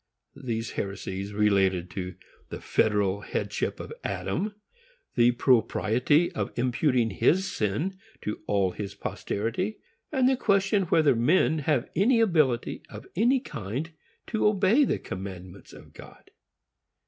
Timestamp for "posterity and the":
8.95-10.35